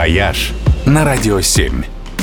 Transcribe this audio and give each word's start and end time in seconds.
«Вояж» 0.00 0.52
на 0.86 1.04
Радио 1.04 1.42
7. 1.42 1.82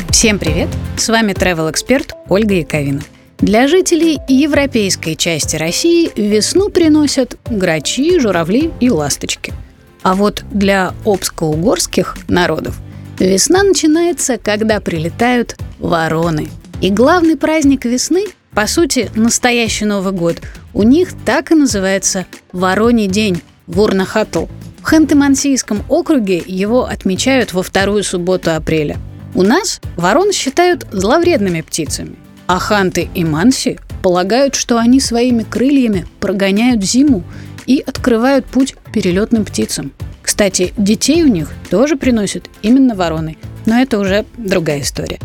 Всем 0.10 0.40
привет! 0.40 0.68
С 0.98 1.10
вами 1.10 1.34
travel 1.34 1.70
эксперт 1.70 2.16
Ольга 2.28 2.56
Яковина. 2.56 3.04
Для 3.38 3.68
жителей 3.68 4.18
европейской 4.28 5.14
части 5.14 5.58
России 5.58 6.10
весну 6.16 6.70
приносят 6.70 7.38
грачи, 7.48 8.20
журавли 8.20 8.72
и 8.80 8.90
ласточки. 8.90 9.54
А 10.02 10.16
вот 10.16 10.44
для 10.52 10.96
обско-угорских 11.06 12.18
народов 12.28 12.80
весна 13.20 13.62
начинается, 13.62 14.40
когда 14.40 14.80
прилетают 14.80 15.56
вороны. 15.78 16.50
И 16.82 16.90
главный 16.90 17.38
праздник 17.38 17.86
весны, 17.86 18.26
по 18.56 18.66
сути, 18.66 19.12
настоящий 19.14 19.86
Новый 19.86 20.14
год, 20.14 20.38
у 20.74 20.82
них 20.82 21.10
так 21.28 21.52
и 21.52 21.54
называется 21.54 22.26
«Вороний 22.52 23.06
день»– 23.06 23.44
Вурнахатл– 23.68 24.48
Ханты-Мансийском 24.88 25.84
округе 25.90 26.42
его 26.46 26.86
отмечают 26.86 27.52
во 27.52 27.62
вторую 27.62 28.06
субботу 28.06 28.52
апреля. 28.52 28.98
У 29.36 29.44
нас 29.44 29.82
ворон 29.98 30.32
считают 30.32 30.88
зловредными 30.92 31.60
птицами, 31.60 32.16
а 32.48 32.58
ханты 32.58 33.10
и 33.14 33.26
манси 33.26 33.80
полагают, 34.02 34.56
что 34.56 34.78
они 34.78 35.02
своими 35.02 35.44
крыльями 35.44 36.06
прогоняют 36.22 36.86
зиму 36.86 37.24
и 37.66 37.84
открывают 37.86 38.46
путь 38.46 38.76
перелетным 38.94 39.44
птицам. 39.44 39.92
Кстати, 40.22 40.74
детей 40.78 41.22
у 41.24 41.28
них 41.28 41.52
тоже 41.70 41.98
приносят 41.98 42.46
именно 42.62 42.96
вороны, 42.96 43.38
но 43.66 43.82
это 43.82 44.00
уже 44.00 44.26
другая 44.38 44.82
история. 44.82 45.20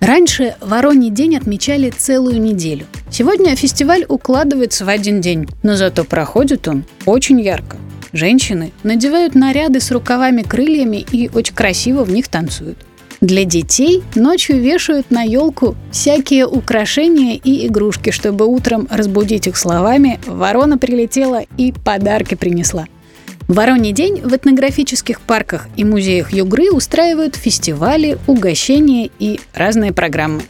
Раньше 0.00 0.56
Вороний 0.60 1.10
день 1.10 1.36
отмечали 1.36 1.90
целую 1.90 2.40
неделю. 2.40 2.86
Сегодня 3.10 3.54
фестиваль 3.54 4.06
укладывается 4.08 4.86
в 4.86 4.88
один 4.88 5.20
день, 5.20 5.46
но 5.62 5.76
зато 5.76 6.04
проходит 6.04 6.68
он 6.68 6.84
очень 7.04 7.40
ярко. 7.40 7.76
Женщины 8.14 8.70
надевают 8.84 9.34
наряды 9.34 9.80
с 9.80 9.90
рукавами-крыльями 9.90 11.04
и 11.10 11.28
очень 11.34 11.54
красиво 11.54 12.04
в 12.04 12.12
них 12.12 12.28
танцуют. 12.28 12.78
Для 13.20 13.44
детей 13.44 14.04
ночью 14.14 14.60
вешают 14.60 15.10
на 15.10 15.22
елку 15.22 15.74
всякие 15.90 16.46
украшения 16.46 17.34
и 17.42 17.66
игрушки, 17.66 18.10
чтобы 18.10 18.46
утром 18.46 18.86
разбудить 18.88 19.48
их 19.48 19.56
словами 19.56 20.20
«Ворона 20.26 20.78
прилетела 20.78 21.42
и 21.56 21.72
подарки 21.72 22.36
принесла». 22.36 22.86
Вороний 23.48 23.90
день 23.90 24.20
в 24.20 24.32
этнографических 24.32 25.20
парках 25.20 25.66
и 25.76 25.82
музеях 25.82 26.32
Югры 26.32 26.70
устраивают 26.70 27.34
фестивали, 27.34 28.16
угощения 28.28 29.10
и 29.18 29.40
разные 29.54 29.92
программы. 29.92 30.42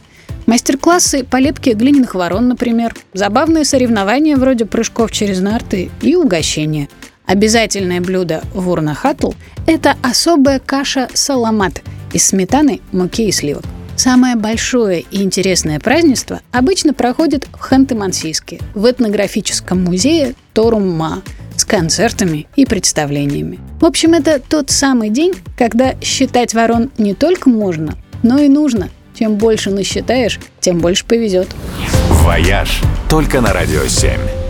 Мастер-классы 0.45 1.23
по 1.23 1.37
лепке 1.37 1.73
глиняных 1.73 2.13
ворон, 2.13 2.47
например, 2.47 2.93
забавные 3.13 3.65
соревнования 3.65 4.37
вроде 4.37 4.65
прыжков 4.65 5.11
через 5.11 5.39
нарты 5.39 5.89
и 6.03 6.15
угощения– 6.15 6.89
Обязательное 7.25 8.01
блюдо 8.01 8.43
Вурнахатл– 8.53 9.31
это 9.67 9.95
особая 10.03 10.59
каша 10.59 11.09
саламат 11.13 11.81
из 12.13 12.27
сметаны, 12.27 12.81
муки 12.91 13.27
и 13.27 13.31
сливок. 13.31 13.63
Самое 13.95 14.35
большое 14.35 15.05
и 15.09 15.23
интересное 15.23 15.79
празднество 15.79 16.41
обычно 16.51 16.93
проходит 16.93 17.47
в 17.53 17.71
Ханты-Мансийске, 17.71 18.61
в 18.73 18.89
этнографическом 18.89 19.83
музее 19.83 20.35
Торум 20.53 20.97
Маа 20.97 21.23
с 21.55 21.63
концертами 21.63 22.47
и 22.55 22.65
представлениями. 22.65 23.59
В 23.79 23.85
общем, 23.85 24.13
это 24.13 24.39
тот 24.39 24.69
самый 24.69 25.09
день, 25.09 25.33
когда 25.57 25.95
считать 26.01 26.53
ворон 26.53 26.91
не 26.97 27.13
только 27.13 27.49
можно, 27.49 27.95
но 28.21 28.37
и 28.37 28.49
нужно. 28.49 28.89
Чем 29.17 29.35
больше 29.35 29.71
насчитаешь, 29.71 30.39
тем 30.59 30.79
больше 30.79 31.05
повезет. 31.05 31.47
«Вояж» 32.09 32.81
только 33.09 33.39
на 33.39 33.53
«Радио 33.53 33.83
7». 33.83 34.44